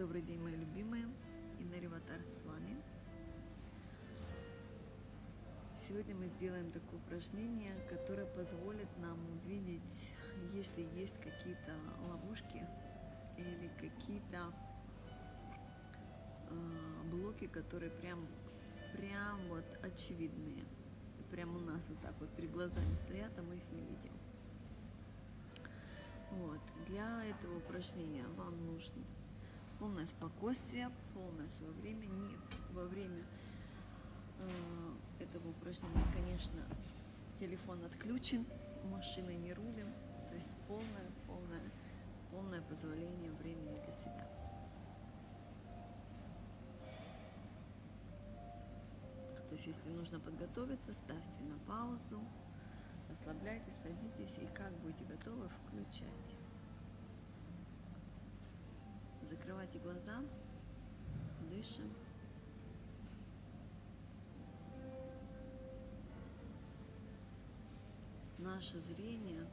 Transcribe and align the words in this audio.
Добрый 0.00 0.22
день, 0.22 0.40
мои 0.40 0.56
любимые. 0.56 1.04
Инна 1.58 1.74
Реватар 1.74 2.22
с 2.22 2.42
вами. 2.46 2.74
Сегодня 5.76 6.14
мы 6.14 6.26
сделаем 6.28 6.72
такое 6.72 6.98
упражнение, 7.00 7.74
которое 7.90 8.24
позволит 8.24 8.88
нам 8.96 9.18
увидеть, 9.30 10.02
если 10.54 10.80
есть 10.98 11.20
какие-то 11.20 11.74
ловушки 12.08 12.66
или 13.36 13.70
какие-то 13.78 14.54
э, 16.48 17.02
блоки, 17.10 17.46
которые 17.46 17.90
прям, 17.90 18.26
прям 18.96 19.48
вот 19.48 19.66
очевидные. 19.82 20.64
Прямо 21.30 21.58
у 21.58 21.60
нас 21.60 21.84
вот 21.90 22.00
так 22.00 22.14
вот 22.20 22.30
перед 22.36 22.50
глазами 22.52 22.94
стоят, 22.94 23.38
а 23.38 23.42
мы 23.42 23.56
их 23.56 23.70
не 23.70 23.82
видим. 23.82 24.12
Вот. 26.30 26.60
Для 26.86 27.22
этого 27.26 27.58
упражнения 27.58 28.24
вам 28.38 28.64
нужно 28.64 29.04
полное 29.80 30.04
спокойствие, 30.06 30.90
полное 31.14 31.48
свое 31.48 31.72
время. 31.72 32.04
Не 32.04 32.36
во 32.72 32.84
время 32.84 33.24
э, 34.38 35.24
этого 35.24 35.48
упражнения, 35.48 36.04
конечно, 36.12 36.60
телефон 37.40 37.82
отключен, 37.84 38.44
машиной 38.84 39.36
не 39.36 39.54
рулим. 39.54 39.88
То 40.28 40.36
есть 40.36 40.54
полное, 40.68 41.10
полное, 41.26 41.72
полное 42.30 42.60
позволение 42.60 43.32
времени 43.32 43.74
для 43.82 43.92
себя. 43.92 44.28
То 49.48 49.54
есть, 49.54 49.66
если 49.66 49.88
нужно 49.90 50.20
подготовиться, 50.20 50.94
ставьте 50.94 51.42
на 51.42 51.58
паузу, 51.66 52.20
расслабляйтесь, 53.08 53.74
садитесь 53.74 54.36
и 54.40 54.46
как 54.54 54.72
будете 54.78 55.04
готовы, 55.06 55.48
включайте. 55.66 56.39
Закрывайте 59.70 59.78
глаза, 59.78 60.18
дышим. 61.48 61.92
Наше 68.38 68.80
зрение 68.80 69.46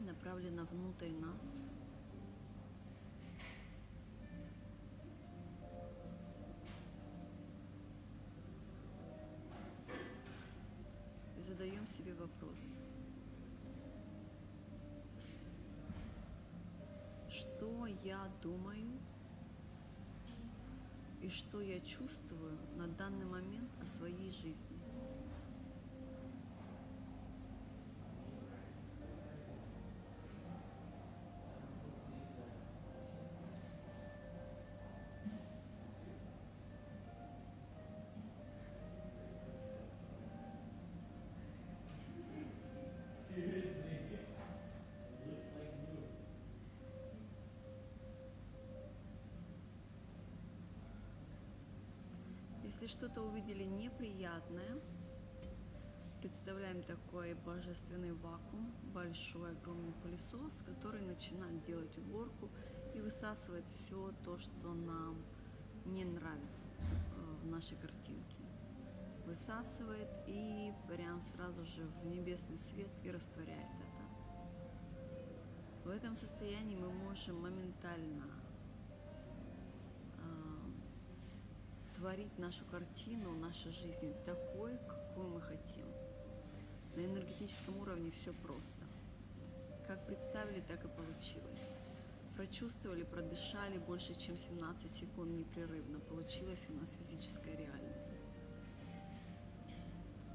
направлено 0.00 0.64
внутрь 0.64 1.10
нас. 1.10 1.56
Задаем 11.38 11.86
себе 11.86 12.14
вопрос. 12.14 12.78
Что 17.28 17.83
я 18.02 18.30
думаю 18.42 19.00
и 21.20 21.28
что 21.28 21.60
я 21.60 21.80
чувствую 21.80 22.58
на 22.76 22.86
данный 22.86 23.26
момент 23.26 23.70
о 23.80 23.86
своей 23.86 24.32
жизни? 24.32 24.93
Если 52.84 52.98
что-то 52.98 53.22
увидели 53.22 53.64
неприятное, 53.64 54.78
представляем 56.20 56.82
такой 56.82 57.32
божественный 57.32 58.12
вакуум, 58.12 58.74
большой 58.92 59.52
огромный 59.52 59.94
пылесос, 60.02 60.62
который 60.66 61.00
начинает 61.00 61.64
делать 61.64 61.96
уборку 61.96 62.50
и 62.94 63.00
высасывает 63.00 63.66
все 63.68 64.12
то, 64.22 64.36
что 64.38 64.74
нам 64.74 65.24
не 65.86 66.04
нравится 66.04 66.68
э, 66.68 67.36
в 67.42 67.46
нашей 67.46 67.78
картинке. 67.78 68.36
Высасывает 69.24 70.10
и 70.26 70.70
прям 70.86 71.22
сразу 71.22 71.64
же 71.64 71.86
в 72.02 72.06
небесный 72.06 72.58
свет 72.58 72.90
и 73.02 73.10
растворяет 73.10 73.70
это. 73.80 74.04
В 75.86 75.88
этом 75.88 76.14
состоянии 76.14 76.76
мы 76.76 76.90
можем 76.90 77.40
моментально 77.40 78.43
творить 82.04 82.38
нашу 82.38 82.66
картину 82.66 83.32
нашей 83.36 83.72
жизни 83.72 84.14
такой, 84.26 84.76
какую 84.86 85.26
мы 85.28 85.40
хотим. 85.40 85.86
На 86.96 87.00
энергетическом 87.06 87.78
уровне 87.78 88.10
все 88.10 88.30
просто. 88.42 88.84
Как 89.86 90.04
представили, 90.06 90.60
так 90.68 90.84
и 90.84 90.88
получилось. 90.88 91.70
Прочувствовали, 92.36 93.04
продышали 93.04 93.78
больше, 93.78 94.14
чем 94.20 94.36
17 94.36 94.90
секунд 94.90 95.30
непрерывно. 95.30 95.98
Получилась 96.00 96.66
у 96.68 96.74
нас 96.74 96.92
физическая 96.92 97.56
реальность. 97.56 98.12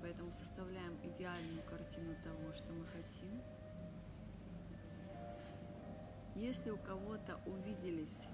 Поэтому 0.01 0.31
составляем 0.31 0.97
идеальную 1.03 1.61
картину 1.69 2.15
того, 2.23 2.51
что 2.51 2.73
мы 2.73 2.87
хотим. 2.87 3.43
Если 6.33 6.71
у 6.71 6.79
кого-то 6.79 7.39
увиделись, 7.45 8.27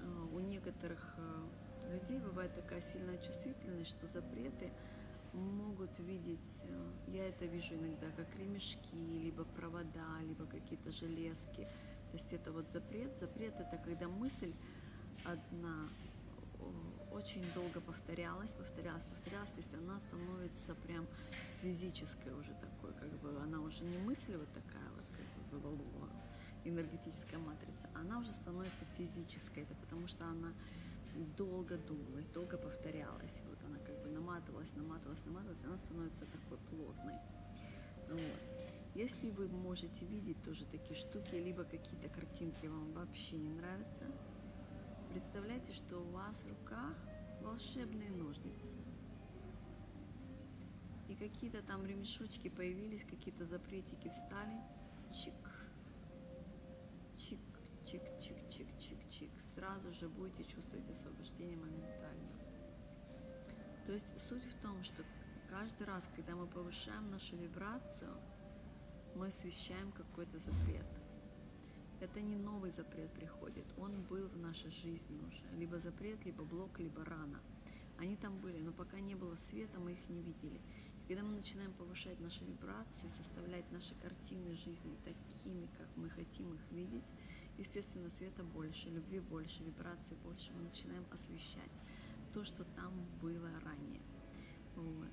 э, 0.00 0.26
у 0.32 0.40
некоторых 0.40 1.14
э, 1.18 1.61
людей 1.92 2.18
бывает 2.18 2.54
такая 2.54 2.80
сильная 2.80 3.18
чувствительность, 3.18 3.90
что 3.90 4.06
запреты 4.06 4.70
могут 5.32 5.98
видеть, 5.98 6.64
э, 6.64 6.92
я 7.08 7.28
это 7.28 7.46
вижу 7.46 7.74
иногда, 7.74 8.06
как 8.16 8.34
ремешки, 8.36 8.94
либо 8.94 9.44
провода, 9.44 10.20
либо 10.22 10.46
какие-то 10.46 10.90
железки. 10.90 11.62
То 12.10 12.14
есть 12.14 12.32
это 12.32 12.52
вот 12.52 12.70
запрет. 12.70 13.16
Запрет 13.16 13.54
это 13.58 13.78
когда 13.78 14.08
мысль 14.08 14.52
одна 15.24 15.88
очень 17.12 17.44
долго 17.54 17.80
повторялась, 17.80 18.52
повторялась, 18.52 19.02
повторялась, 19.04 19.50
то 19.50 19.58
есть 19.58 19.74
она 19.74 19.98
становится 20.00 20.74
прям 20.74 21.06
физической 21.60 22.32
уже 22.32 22.54
такой, 22.54 22.92
как 22.94 23.10
бы 23.20 23.36
она 23.42 23.60
уже 23.60 23.84
не 23.84 23.98
мысль 23.98 24.36
вот 24.36 24.48
такая 24.52 24.88
вот, 24.94 25.04
как 25.16 25.60
бы 25.60 25.78
энергетическая 26.64 27.38
матрица, 27.38 27.88
она 27.94 28.18
уже 28.18 28.32
становится 28.32 28.84
физической, 28.96 29.64
это 29.64 29.74
потому 29.74 30.06
что 30.06 30.24
она 30.24 30.52
долго 31.36 31.76
думалась, 31.78 32.26
долго 32.28 32.56
повторялась, 32.56 33.42
вот 33.48 33.58
она 33.64 33.78
как 33.78 34.02
бы 34.02 34.08
наматывалась, 34.10 34.74
наматывалась, 34.76 35.24
наматывалась, 35.24 35.64
она 35.64 35.76
становится 35.76 36.26
такой 36.26 36.58
плотной. 36.70 37.18
Вот. 38.08 38.40
Если 38.94 39.30
вы 39.30 39.48
можете 39.48 40.04
видеть 40.04 40.42
тоже 40.42 40.66
такие 40.66 40.94
штуки, 40.94 41.34
либо 41.34 41.64
какие-то 41.64 42.08
картинки 42.08 42.66
вам 42.66 42.92
вообще 42.92 43.38
не 43.38 43.50
нравятся, 43.50 44.04
представляйте, 45.10 45.72
что 45.72 45.98
у 45.98 46.10
вас 46.10 46.42
в 46.42 46.48
руках 46.48 46.94
волшебные 47.40 48.10
ножницы. 48.10 48.76
И 51.08 51.14
какие-то 51.14 51.62
там 51.62 51.86
ремешочки 51.86 52.48
появились, 52.48 53.04
какие-то 53.04 53.44
запретики 53.44 54.08
встали. 54.08 54.60
Чик, 55.10 55.34
чик, 57.16 57.40
чик, 57.84 58.02
чик. 58.20 58.41
Сразу 59.54 59.92
же 59.92 60.08
будете 60.08 60.44
чувствовать 60.44 60.88
освобождение 60.90 61.56
моментально. 61.56 62.32
То 63.86 63.92
есть 63.92 64.18
суть 64.28 64.44
в 64.44 64.54
том, 64.62 64.82
что 64.82 65.04
каждый 65.50 65.86
раз, 65.86 66.08
когда 66.16 66.34
мы 66.34 66.46
повышаем 66.46 67.10
нашу 67.10 67.36
вибрацию, 67.36 68.16
мы 69.14 69.26
освещаем 69.26 69.92
какой-то 69.92 70.38
запрет. 70.38 70.86
Это 72.00 72.20
не 72.20 72.36
новый 72.36 72.70
запрет 72.70 73.12
приходит, 73.12 73.66
он 73.78 74.02
был 74.02 74.26
в 74.28 74.36
нашей 74.36 74.70
жизни 74.70 75.20
уже. 75.28 75.44
Либо 75.56 75.78
запрет, 75.78 76.24
либо 76.24 76.42
блок, 76.44 76.78
либо 76.78 77.04
рана. 77.04 77.40
Они 77.98 78.16
там 78.16 78.38
были, 78.38 78.58
но 78.60 78.72
пока 78.72 78.98
не 78.98 79.14
было 79.14 79.36
света, 79.36 79.78
мы 79.78 79.92
их 79.92 80.08
не 80.08 80.22
видели. 80.22 80.60
Когда 81.06 81.22
мы 81.22 81.32
начинаем 81.32 81.72
повышать 81.74 82.18
наши 82.20 82.44
вибрации, 82.44 83.08
составлять 83.08 83.70
наши 83.70 83.94
картины 83.96 84.54
жизни 84.54 84.96
такими, 85.04 85.68
как 85.78 85.88
мы 85.96 86.08
хотим 86.10 86.54
их 86.54 86.70
видеть, 86.70 87.04
естественно, 87.58 88.10
света 88.10 88.42
больше, 88.44 88.88
любви 88.88 89.20
больше, 89.20 89.62
вибраций 89.62 90.16
больше, 90.24 90.52
мы 90.52 90.62
начинаем 90.62 91.04
освещать 91.10 91.70
то, 92.32 92.44
что 92.44 92.64
там 92.76 92.92
было 93.20 93.50
ранее. 93.64 94.02
Вот. 94.74 95.10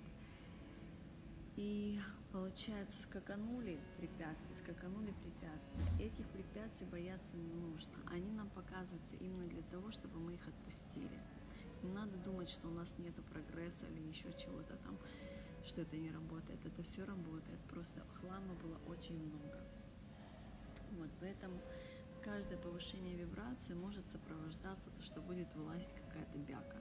И 1.56 2.00
получается, 2.32 3.02
скаканули 3.02 3.80
препятствия, 3.98 4.56
скаканули 4.56 5.14
препятствия. 5.24 5.84
Этих 6.00 6.26
препятствий 6.30 6.88
бояться 6.88 7.36
не 7.36 7.52
нужно. 7.52 7.92
Они 8.10 8.32
нам 8.32 8.50
показываются 8.52 9.16
именно 9.18 9.46
для 9.48 9.64
того, 9.64 9.92
чтобы 9.92 10.20
мы 10.20 10.36
их 10.36 10.48
отпустили. 10.48 11.20
Не 11.84 11.92
надо 11.92 12.18
думать, 12.20 12.50
что 12.50 12.70
у 12.70 12.72
нас 12.72 12.98
нет 12.98 13.14
прогресса 13.34 13.86
или 13.88 14.08
еще 14.08 14.32
чего-то 14.34 14.78
там, 14.78 14.98
что 15.66 15.82
это 15.82 15.98
не 15.98 16.12
работает. 16.12 16.66
Это 16.66 16.82
все 16.84 17.04
работает. 17.04 17.60
Просто 17.70 18.02
хлама 18.22 18.54
было 18.64 18.78
очень 18.88 19.18
много. 19.18 19.60
Вот 20.92 21.10
поэтому 21.20 21.62
каждое 22.22 22.58
повышение 22.58 23.16
вибрации 23.16 23.74
может 23.74 24.06
сопровождаться 24.06 24.90
то, 24.90 25.02
что 25.02 25.22
будет 25.22 25.54
вылазить 25.56 25.94
какая-то 25.94 26.38
бяка. 26.40 26.78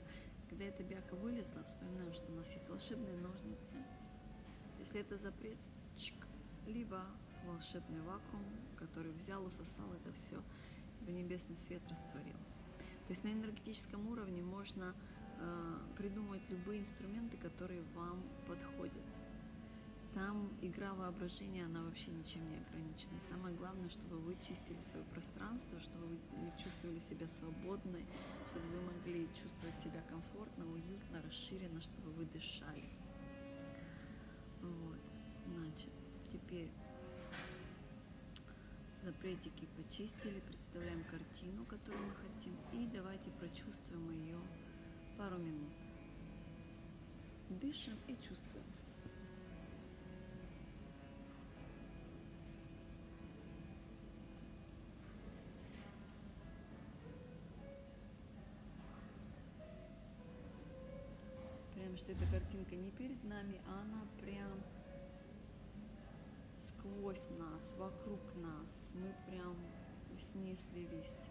Когда 0.49 0.65
эта 0.65 0.83
бяка 0.83 1.15
вылезла, 1.17 1.63
вспоминаем, 1.65 2.13
что 2.13 2.33
у 2.33 2.37
нас 2.37 2.53
есть 2.53 2.69
волшебные 2.69 3.17
ножницы. 3.17 3.77
Если 4.79 5.01
это 5.01 5.17
запрет, 5.17 5.59
чик, 5.97 6.27
либо 6.67 7.05
волшебный 7.47 8.01
вакуум, 8.01 8.45
который 8.77 9.13
взял, 9.13 9.45
усосал 9.45 9.93
это 9.95 10.13
все, 10.13 10.43
в 11.01 11.11
небесный 11.11 11.57
свет 11.57 11.83
растворил. 11.89 12.37
То 13.07 13.13
есть 13.13 13.25
на 13.25 13.33
энергетическом 13.33 14.07
уровне 14.09 14.43
можно 14.43 14.95
э, 15.39 15.79
придумать 15.97 16.43
любые 16.51 16.81
инструменты, 16.81 17.37
которые 17.37 17.83
вам 17.95 18.23
подходят. 18.47 19.08
Там 20.15 20.51
игра 20.63 20.95
воображения, 20.95 21.67
она 21.67 21.83
вообще 21.83 22.11
ничем 22.11 22.49
не 22.49 22.57
ограничена. 22.57 23.21
Самое 23.21 23.55
главное, 23.57 23.89
чтобы 23.89 24.19
вы 24.19 24.35
чистили 24.37 24.81
свое 24.83 25.05
пространство, 25.07 25.79
чтобы 25.81 26.07
вы 26.07 26.19
чувствовали 26.63 26.99
себя 26.99 27.29
свободной, 27.29 28.05
чтобы 28.51 28.67
вы 28.69 28.81
могли 28.83 29.29
чувствовать 29.35 29.79
себя 29.79 30.03
комфортно, 30.09 30.65
уютно, 30.67 31.23
расширенно, 31.23 31.81
чтобы 31.81 32.11
вы 32.13 32.25
дышали. 32.27 32.89
Вот. 34.63 34.99
Значит, 35.47 35.93
теперь 36.33 36.71
запретики 39.05 39.69
почистили, 39.77 40.41
представляем 40.41 41.05
картину, 41.05 41.65
которую 41.67 42.07
мы 42.07 42.15
хотим, 42.15 42.57
и 42.73 42.87
давайте 42.87 43.31
прочувствуем 43.33 44.11
ее 44.11 44.39
пару 45.17 45.39
минут. 45.39 45.73
Дышим 47.49 47.95
и 48.07 48.17
чувствуем. 48.17 48.65
Что 61.99 62.13
эта 62.13 62.27
картинка 62.27 62.77
не 62.77 62.91
перед 62.93 63.23
нами, 63.25 63.61
а 63.67 63.81
она 63.83 64.07
прям 64.21 64.63
сквозь 66.57 67.29
нас, 67.31 67.75
вокруг 67.77 68.21
нас. 68.37 68.93
Мы 68.95 69.13
прям 69.27 69.57
с 70.17 70.35
ней 70.37 70.57
слились 70.57 71.28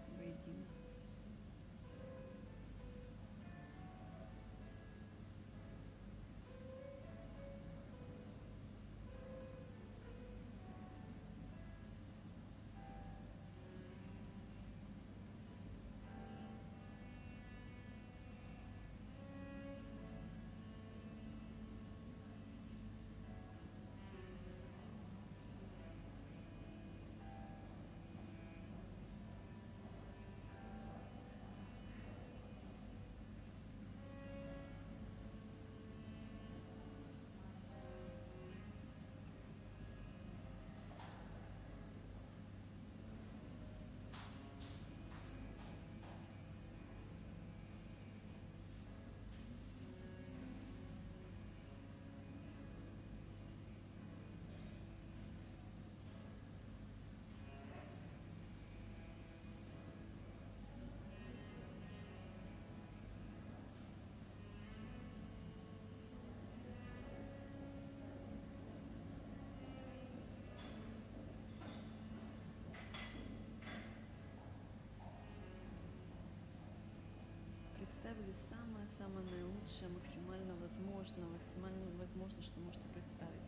самое-самое 78.34 79.26
наилучшее, 79.26 79.90
максимально 79.90 80.56
возможно, 80.58 81.28
максимально 81.28 81.92
возможно, 81.98 82.42
что 82.42 82.60
можете 82.60 82.88
представить 82.90 83.47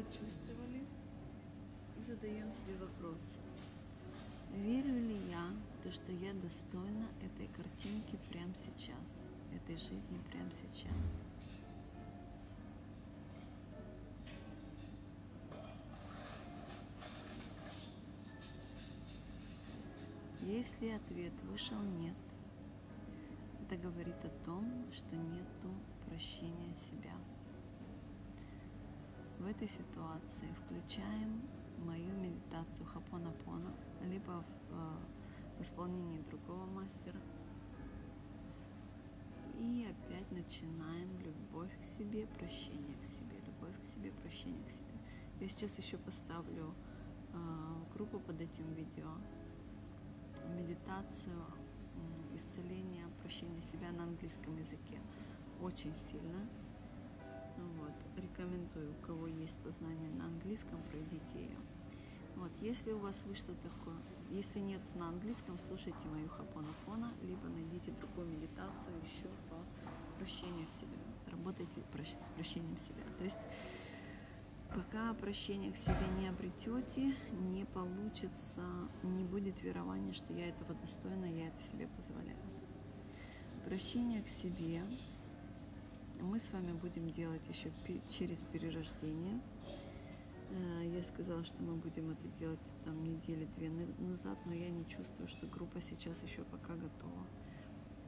прочувствовали 0.00 0.84
и 1.98 2.02
задаем 2.02 2.50
себе 2.50 2.74
вопрос. 2.78 3.38
Верю 4.56 4.94
ли 4.94 5.28
я 5.28 5.50
то, 5.82 5.92
что 5.92 6.10
я 6.12 6.32
достойна 6.34 7.06
этой 7.22 7.46
картинки 7.48 8.18
прямо 8.30 8.52
сейчас, 8.54 9.18
этой 9.54 9.76
жизни 9.76 10.18
прямо 10.30 10.50
сейчас? 10.52 11.24
Если 20.42 20.88
ответ 20.88 21.32
вышел 21.50 21.80
нет, 22.00 22.16
Это 23.62 23.80
говорит 23.80 24.16
о 24.24 24.44
том, 24.44 24.64
что 24.92 25.14
нету 25.14 25.68
прощения 26.08 26.74
себя. 26.74 27.14
В 29.40 29.46
этой 29.46 29.68
ситуации 29.68 30.52
включаем 30.52 31.40
мою 31.78 32.12
медитацию 32.12 32.84
Хапонапона, 32.84 33.74
либо 34.02 34.32
в, 34.32 34.74
э, 34.74 35.58
в 35.58 35.62
исполнении 35.62 36.20
другого 36.28 36.66
мастера. 36.66 37.18
И 39.58 39.88
опять 39.88 40.30
начинаем 40.30 41.08
любовь 41.20 41.72
к 41.80 41.84
себе, 41.86 42.26
прощение 42.26 42.94
к 42.98 43.06
себе, 43.06 43.40
любовь 43.46 43.80
к 43.80 43.82
себе, 43.82 44.12
прощение 44.12 44.62
к 44.66 44.70
себе. 44.70 44.92
Я 45.40 45.48
сейчас 45.48 45.78
еще 45.78 45.96
поставлю 45.96 46.74
э, 47.32 47.94
группу 47.94 48.20
под 48.20 48.42
этим 48.42 48.70
видео, 48.74 49.08
медитацию 50.54 51.42
исцеления, 52.34 53.06
прощения 53.22 53.62
себя 53.62 53.90
на 53.92 54.02
английском 54.02 54.54
языке. 54.58 55.00
Очень 55.62 55.94
сильно. 55.94 56.46
Вот. 57.78 57.92
Рекомендую, 58.16 58.92
у 58.92 59.06
кого 59.06 59.26
есть 59.26 59.58
познание 59.58 60.10
на 60.10 60.26
английском, 60.26 60.80
пройдите 60.90 61.38
ее. 61.38 61.58
Вот. 62.36 62.50
Если 62.60 62.92
у 62.92 62.98
вас 62.98 63.22
вышло 63.24 63.54
такое, 63.56 63.96
если 64.30 64.60
нет 64.60 64.80
на 64.94 65.08
английском, 65.08 65.58
слушайте 65.58 66.06
мою 66.08 66.28
хапонапона, 66.28 67.12
либо 67.22 67.48
найдите 67.48 67.92
другую 67.92 68.28
медитацию 68.28 68.94
еще 69.02 69.28
по 69.48 69.56
прощению 70.18 70.66
себя. 70.66 70.98
Работайте 71.30 71.80
с 71.80 72.30
прощением 72.34 72.76
себя. 72.76 73.02
То 73.18 73.24
есть 73.24 73.40
Пока 74.74 75.12
прощения 75.14 75.72
к 75.72 75.76
себе 75.76 76.06
не 76.20 76.28
обретете, 76.28 77.12
не 77.32 77.64
получится, 77.64 78.62
не 79.02 79.24
будет 79.24 79.62
верования, 79.62 80.12
что 80.12 80.32
я 80.32 80.48
этого 80.48 80.74
достойна, 80.74 81.24
я 81.24 81.48
это 81.48 81.60
себе 81.60 81.88
позволяю. 81.88 82.38
Прощение 83.64 84.22
к 84.22 84.28
себе 84.28 84.84
мы 86.22 86.38
с 86.38 86.52
вами 86.52 86.72
будем 86.72 87.10
делать 87.10 87.46
еще 87.48 87.70
через 88.08 88.44
перерождение. 88.44 89.40
Э, 90.50 90.96
Я 90.96 91.02
сказала, 91.04 91.44
что 91.44 91.62
мы 91.62 91.74
будем 91.76 92.10
это 92.10 92.26
делать 92.38 92.74
там 92.84 93.02
недели 93.04 93.46
две 93.56 93.70
на- 93.70 94.08
назад, 94.08 94.38
но 94.46 94.52
я 94.52 94.70
не 94.70 94.86
чувствую, 94.86 95.28
что 95.28 95.46
группа 95.46 95.80
сейчас 95.80 96.22
еще 96.22 96.42
пока 96.44 96.74
готова. 96.74 97.26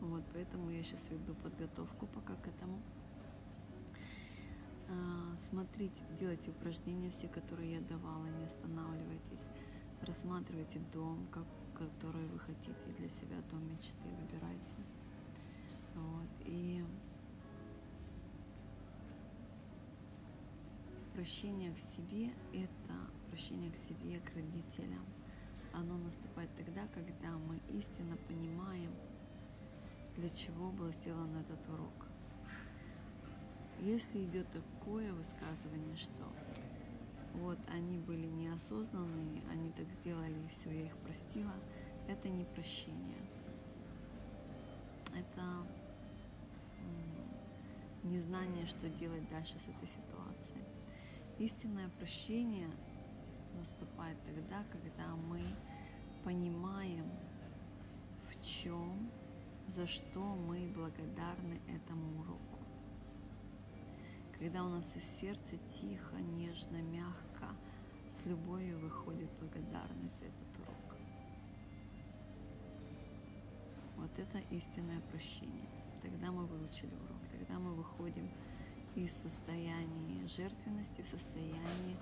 Вот, 0.00 0.22
поэтому 0.32 0.70
я 0.70 0.82
сейчас 0.82 1.10
веду 1.10 1.34
подготовку 1.34 2.06
пока 2.08 2.34
к 2.34 2.48
этому. 2.48 2.80
А, 4.88 5.36
Смотрите, 5.38 6.02
делайте 6.18 6.50
упражнения 6.50 7.10
все, 7.10 7.28
которые 7.28 7.74
я 7.74 7.80
давала, 7.80 8.26
не 8.26 8.44
останавливайтесь. 8.44 9.46
Рассматривайте 10.02 10.80
дом, 10.92 11.26
как, 11.30 11.46
который 11.74 12.26
вы 12.26 12.38
хотите 12.40 12.74
для 12.98 13.08
себя, 13.08 13.36
дом 13.50 13.64
мечты, 13.70 14.08
выбирайте. 14.20 14.74
Вот. 15.94 16.28
И 16.44 16.84
прощение 21.22 21.72
к 21.72 21.78
себе– 21.78 22.32
это 22.52 22.94
прощение 23.30 23.70
к 23.70 23.76
себе, 23.76 24.18
к 24.18 24.34
родителям. 24.34 25.06
Оно 25.72 25.96
наступает 25.98 26.50
тогда, 26.56 26.84
когда 26.88 27.30
мы 27.38 27.60
истинно 27.78 28.16
понимаем, 28.26 28.90
для 30.16 30.28
чего 30.30 30.72
был 30.72 30.90
сделан 30.90 31.36
этот 31.36 31.60
урок. 31.68 32.08
Если 33.78 34.24
идет 34.24 34.48
такое 34.50 35.12
высказывание, 35.12 35.94
что 35.94 36.24
вот 37.34 37.58
они 37.68 37.98
были 37.98 38.26
неосознанные, 38.26 39.44
они 39.48 39.70
так 39.70 39.88
сделали 39.90 40.44
и 40.44 40.48
все, 40.48 40.72
я 40.72 40.86
их 40.86 40.96
простила, 41.04 41.54
это 42.08 42.28
не 42.28 42.46
прощение. 42.46 43.22
Это 45.14 45.44
незнание, 48.02 48.66
что 48.66 48.88
делать 48.88 49.30
дальше 49.30 49.54
с 49.60 49.68
этой 49.68 49.86
ситуацией. 49.86 50.81
Истинное 51.38 51.88
прощение 51.98 52.70
наступает 53.56 54.18
тогда, 54.24 54.64
когда 54.70 55.14
мы 55.16 55.40
понимаем, 56.24 57.10
в 58.28 58.44
чем, 58.44 59.10
за 59.68 59.86
что 59.86 60.20
мы 60.20 60.72
благодарны 60.74 61.60
этому 61.68 62.20
уроку 62.20 62.52
когда 64.42 64.64
у 64.64 64.68
нас 64.70 64.96
из 64.96 65.04
сердца 65.04 65.56
тихо, 65.70 66.16
нежно, 66.16 66.82
мягко, 66.82 67.46
с 68.10 68.26
любовью 68.26 68.76
выходит 68.80 69.30
благодарность 69.38 70.18
за 70.18 70.24
этот 70.24 70.58
урок. 70.58 70.96
Вот 73.98 74.10
это 74.18 74.38
истинное 74.50 75.00
прощение. 75.12 75.68
Тогда 76.02 76.32
мы 76.32 76.44
выучили 76.46 76.92
урок, 76.92 77.20
тогда 77.30 77.60
мы 77.60 77.72
выходим 77.74 78.28
из 78.94 79.12
состояния 79.12 80.26
жертвенности 80.26 81.02
в 81.02 81.08
состояние, 81.08 81.96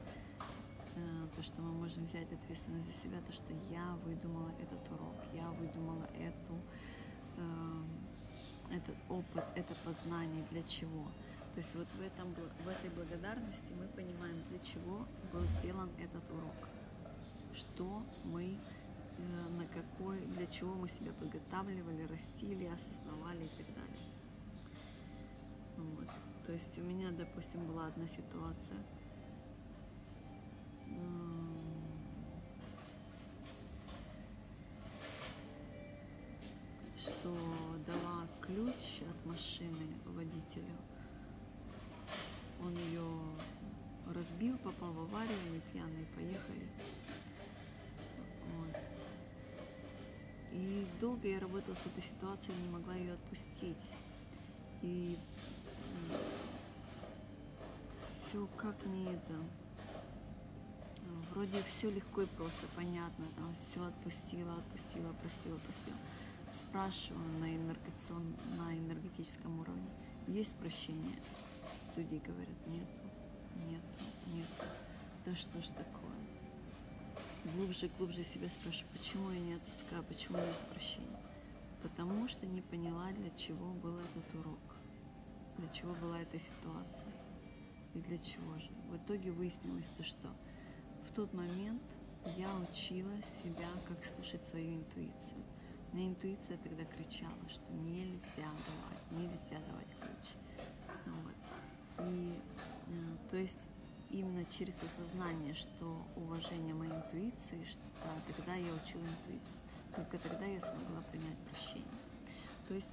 э, 0.96 1.26
то, 1.36 1.42
что 1.42 1.62
мы 1.62 1.72
можем 1.72 2.04
взять 2.04 2.32
ответственность 2.32 2.86
за 2.86 2.92
себя, 2.92 3.20
то, 3.26 3.32
что 3.32 3.52
я 3.70 3.96
выдумала 4.04 4.50
этот 4.60 4.90
урок, 4.90 5.14
я 5.32 5.48
выдумала 5.50 6.04
эту, 6.18 6.54
э, 7.36 8.74
этот 8.74 8.96
опыт, 9.08 9.44
это 9.54 9.74
познание, 9.84 10.44
для 10.50 10.62
чего. 10.64 11.04
То 11.54 11.58
есть 11.58 11.74
вот 11.74 11.86
в, 11.88 12.00
этом, 12.00 12.34
в 12.34 12.68
этой 12.68 12.90
благодарности 12.90 13.72
мы 13.78 13.86
понимаем, 13.88 14.36
для 14.48 14.58
чего 14.60 15.06
был 15.32 15.42
сделан 15.46 15.90
этот 15.98 16.28
урок, 16.30 16.68
что 17.54 18.02
мы, 18.24 18.56
э, 19.18 19.48
на 19.58 19.66
какой, 19.66 20.20
для 20.26 20.46
чего 20.46 20.74
мы 20.74 20.88
себя 20.88 21.12
подготавливали, 21.12 22.06
растили, 22.10 22.66
осознавали 22.66 23.44
и 23.44 23.62
так 23.62 23.66
далее. 23.74 24.10
Вот. 25.76 26.29
То 26.50 26.54
есть 26.54 26.78
у 26.78 26.80
меня, 26.80 27.12
допустим, 27.12 27.64
была 27.64 27.86
одна 27.86 28.08
ситуация. 28.08 28.76
Что 37.00 37.36
дала 37.86 38.26
ключ 38.40 39.02
от 39.08 39.26
машины 39.26 39.94
водителю. 40.04 40.76
Он 42.64 42.74
ее 42.74 43.08
разбил, 44.12 44.58
попал 44.58 44.90
в 44.90 45.02
аварию, 45.02 45.38
они 45.46 45.60
пьяные 45.72 46.06
поехали. 46.16 46.68
Вот. 48.56 48.76
И 50.50 50.84
долго 51.00 51.28
я 51.28 51.38
работала 51.38 51.76
с 51.76 51.86
этой 51.86 52.02
ситуацией, 52.02 52.56
не 52.60 52.70
могла 52.70 52.96
ее 52.96 53.12
отпустить. 53.12 53.92
И 54.82 55.16
все 58.30 58.46
как 58.56 58.76
мне 58.86 59.06
это 59.06 59.34
вроде 61.32 61.60
все 61.68 61.90
легко 61.90 62.22
и 62.22 62.26
просто, 62.26 62.64
понятно, 62.76 63.24
там 63.36 63.52
все 63.54 63.84
отпустила, 63.84 64.54
отпустила, 64.54 65.12
простила, 65.14 65.56
простила. 65.56 65.96
Спрашиваю 66.52 67.28
на, 67.40 67.46
энергетицион- 67.46 68.36
на 68.56 68.72
энергетическом 68.72 69.58
уровне, 69.58 69.90
есть 70.28 70.54
прощение? 70.56 71.18
Судьи 71.92 72.20
говорят, 72.24 72.66
нету, 72.68 73.66
нету, 73.68 74.04
нету. 74.26 74.64
Да 75.24 75.34
что 75.34 75.60
ж 75.60 75.66
такое? 75.68 76.20
Глубже 77.56 77.86
и 77.86 77.90
глубже 77.98 78.22
себя 78.22 78.48
спрашиваю, 78.48 78.92
почему 78.92 79.30
я 79.32 79.40
не 79.40 79.54
отпускаю, 79.54 80.04
почему 80.04 80.38
нет 80.38 80.56
прощения? 80.70 81.20
Потому 81.82 82.28
что 82.28 82.46
не 82.46 82.60
поняла, 82.60 83.10
для 83.10 83.30
чего 83.30 83.72
был 83.82 83.98
этот 83.98 84.34
урок, 84.34 84.76
для 85.58 85.68
чего 85.70 85.94
была 85.94 86.20
эта 86.20 86.38
ситуация 86.38 87.19
и 87.94 87.98
для 87.98 88.18
чего 88.18 88.58
же. 88.58 88.70
В 88.90 88.96
итоге 88.96 89.32
выяснилось 89.32 89.88
то, 89.96 90.02
что 90.02 90.28
в 91.06 91.10
тот 91.12 91.32
момент 91.32 91.82
я 92.36 92.48
учила 92.56 93.16
себя, 93.42 93.68
как 93.88 94.04
слушать 94.04 94.46
свою 94.46 94.76
интуицию. 94.76 95.42
Меня 95.92 96.08
интуиция 96.08 96.56
тогда 96.58 96.84
кричала, 96.84 97.48
что 97.48 97.72
нельзя 97.72 98.20
давать, 98.36 99.10
нельзя 99.10 99.58
давать 99.66 99.88
ключ. 99.98 100.34
Ну 101.06 101.12
Вот. 101.24 102.06
И 102.06 102.38
э, 102.88 103.30
то 103.30 103.36
есть 103.36 103.66
именно 104.10 104.44
через 104.44 104.80
осознание, 104.82 105.54
что 105.54 106.06
уважение 106.16 106.74
моей 106.74 106.92
интуиции, 106.92 107.64
что 107.64 107.82
да, 108.04 108.34
тогда 108.34 108.54
я 108.54 108.72
учила 108.84 109.02
интуицию. 109.02 109.60
Только 109.96 110.18
тогда 110.18 110.44
я 110.44 110.60
смогла 110.60 111.02
принять 111.10 111.38
прощение. 111.50 111.84
То 112.68 112.74
есть 112.74 112.92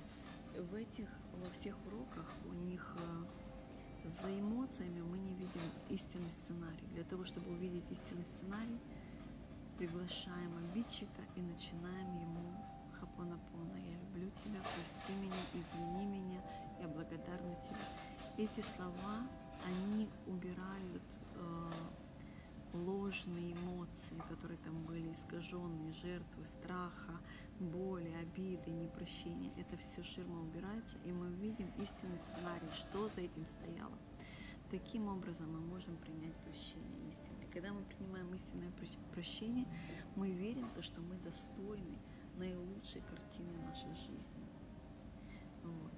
в 0.58 0.74
этих, 0.74 1.08
во 1.34 1.50
всех 1.54 1.76
уроках 1.86 2.32
у 2.46 2.54
них 2.54 2.96
э, 2.98 3.47
за 4.10 4.28
эмоциями 4.40 5.02
мы 5.02 5.18
не 5.18 5.34
видим 5.34 5.62
истинный 5.90 6.32
сценарий. 6.32 6.88
Для 6.94 7.04
того, 7.04 7.26
чтобы 7.26 7.52
увидеть 7.52 7.84
истинный 7.92 8.26
сценарий, 8.26 8.80
приглашаем 9.78 10.52
обидчика 10.58 11.22
и 11.36 11.42
начинаем 11.42 12.16
ему 12.22 12.54
хапонапона. 13.00 13.78
Я 13.78 13.98
люблю 14.00 14.32
тебя, 14.44 14.60
прости 14.62 15.14
меня, 15.22 15.36
извини 15.54 16.06
меня, 16.06 16.42
я 16.80 16.88
благодарна 16.88 17.56
тебе. 17.56 18.46
Эти 18.46 18.62
слова, 18.62 19.18
они 19.66 20.08
убирают 20.26 21.04
э, 21.36 21.72
ложные 22.86 23.54
эмоции, 23.54 24.22
которые 24.30 24.58
там 24.60 24.84
были 24.86 25.12
искаженные, 25.12 25.94
жертвы, 25.94 26.46
страха, 26.46 27.20
боли, 27.60 28.12
обиды, 28.22 28.72
непрощения, 28.72 29.52
это 29.58 29.78
все 29.78 30.04
ширма 30.04 30.42
убирается, 30.42 30.98
и 31.06 31.12
мы 31.12 31.30
видим 31.34 31.72
истинный 31.82 32.18
сценарий, 32.18 32.70
что 32.76 33.08
за 33.10 33.22
этим 33.22 33.46
стояло. 33.46 33.98
Таким 34.70 35.08
образом 35.08 35.52
мы 35.52 35.60
можем 35.60 35.96
принять 35.98 36.36
прощение 36.38 37.10
истинное. 37.10 37.48
Когда 37.54 37.72
мы 37.72 37.84
принимаем 37.84 38.34
истинное 38.36 38.70
прощ- 38.72 39.00
прощение, 39.14 39.66
мы 40.16 40.30
верим, 40.30 40.70
то, 40.76 40.82
что 40.82 41.02
мы 41.02 41.16
достойны 41.18 41.98
наилучшей 42.36 43.02
картины 43.02 43.54
нашей 43.66 43.96
жизни. 43.96 44.46
Вот. 45.64 45.94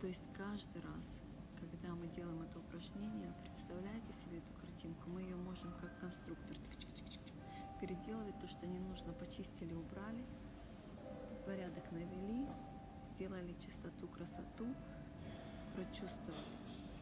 То 0.00 0.06
есть 0.06 0.26
каждый 0.32 0.82
раз, 0.82 1.20
когда 1.84 1.96
мы 1.96 2.08
делаем 2.08 2.40
это 2.40 2.60
упражнение, 2.60 3.30
представляете 3.44 4.10
себе 4.14 4.38
эту 4.38 4.54
картинку, 4.54 5.10
мы 5.10 5.20
ее 5.20 5.36
можем 5.36 5.70
как 5.82 5.90
конструктор 6.00 6.56
переделывать 7.78 8.38
то, 8.40 8.48
что 8.48 8.66
не 8.66 8.78
нужно, 8.78 9.12
почистили, 9.12 9.74
убрали, 9.74 10.24
порядок 11.44 11.84
навели, 11.92 12.46
сделали 13.12 13.54
чистоту, 13.60 14.08
красоту, 14.08 14.66
прочувствовали, 15.74 16.56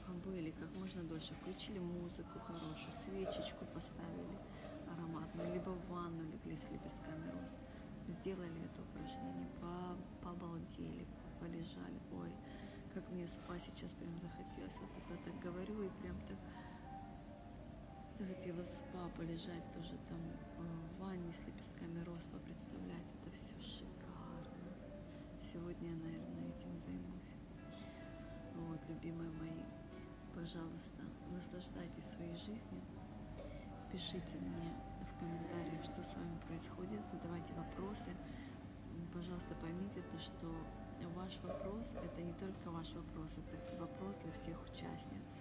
побыли 0.04 0.50
как 0.50 0.76
можно 0.76 1.04
дольше, 1.04 1.32
включили 1.34 1.78
музыку 1.78 2.40
хорошую, 2.40 2.92
свечечку 2.92 3.64
поставили 3.66 4.36
ароматную, 4.90 5.52
либо 5.54 5.70
в 5.70 5.90
ванну 5.90 6.24
легли 6.24 6.56
с 6.56 6.68
лепестками 6.72 7.30
роз, 7.30 7.56
сделали 8.08 8.64
это 8.64 8.82
упражнение, 8.82 9.46
по- 9.60 10.26
побалдели, 10.26 11.06
полежали, 11.38 12.00
ой, 12.18 12.34
как 12.94 13.08
мне 13.10 13.26
спать 13.26 13.62
сейчас 13.62 13.92
прям 13.94 14.16
захотелось, 14.18 14.78
вот 14.80 14.90
это 14.98 15.24
так 15.24 15.38
говорю 15.40 15.82
и 15.82 15.88
прям 16.00 16.16
так 16.28 16.36
захотела 18.18 18.62
в 18.62 18.66
спа 18.66 19.08
полежать 19.16 19.64
тоже 19.74 19.96
там 20.08 20.20
э, 20.20 20.62
в 20.62 21.00
ванне 21.00 21.32
с 21.32 21.40
лепестками 21.46 22.04
роз, 22.04 22.28
представлять, 22.44 23.08
это 23.20 23.34
все 23.34 23.58
шикарно. 23.60 24.70
Сегодня 25.40 25.90
я, 25.90 25.96
наверное, 25.96 26.48
этим 26.50 26.78
займусь. 26.78 27.30
Вот, 28.54 28.78
любимые 28.88 29.30
мои, 29.30 29.64
пожалуйста, 30.34 31.02
наслаждайтесь 31.32 32.04
своей 32.04 32.36
жизнью. 32.36 32.82
Пишите 33.90 34.38
мне 34.38 34.72
в 35.00 35.18
комментариях, 35.18 35.84
что 35.84 36.02
с 36.02 36.14
вами 36.14 36.38
происходит, 36.46 37.04
задавайте 37.04 37.52
вопросы. 37.54 38.10
Пожалуйста, 39.12 39.54
поймите 39.56 40.00
то, 40.10 40.18
что 40.18 40.46
ваш 41.08 41.38
вопрос– 41.42 41.94
это 42.04 42.22
не 42.22 42.32
только 42.34 42.70
ваш 42.70 42.92
вопрос, 42.92 43.36
это 43.38 43.76
вопрос 43.80 44.16
для 44.22 44.32
всех 44.32 44.56
участниц. 44.64 45.36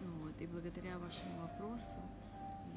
Вот, 0.00 0.40
и 0.40 0.46
благодаря 0.46 0.98
вашему 0.98 1.42
вопросу 1.42 1.98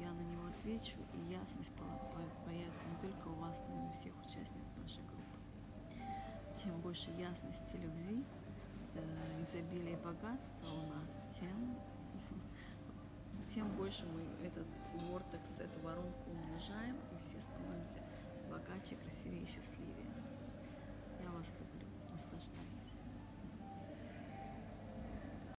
я 0.00 0.12
на 0.12 0.20
него 0.20 0.46
отвечу, 0.46 0.96
и 1.14 1.32
ясность 1.32 1.72
по- 1.74 1.84
по- 1.84 2.46
появится 2.46 2.88
не 2.88 2.96
только 2.96 3.28
у 3.28 3.34
вас, 3.34 3.62
но 3.68 3.84
и 3.84 3.88
у 3.88 3.92
всех 3.92 4.14
участниц 4.26 4.66
нашей 4.82 5.02
группы. 5.04 5.38
Чем 6.62 6.80
больше 6.80 7.10
ясности, 7.12 7.76
любви, 7.76 8.24
э, 8.94 9.42
изобилия 9.42 9.94
и 9.94 10.02
богатства 10.02 10.66
у 10.66 10.86
нас, 10.94 11.10
тем, 11.38 11.76
тем 13.54 13.68
больше 13.76 14.04
мы 14.06 14.46
этот 14.46 14.66
вортекс, 15.08 15.58
эту 15.58 15.80
воронку 15.80 16.30
умножаем, 16.30 16.96
и 16.96 17.16
все 17.18 17.40
становимся 17.40 17.98
богаче, 18.50 18.96
красивее 18.96 19.42
и 19.42 19.46
счастливее. 19.46 20.01
Люблю. 21.58 21.86
Наслаждайтесь. 22.12 22.71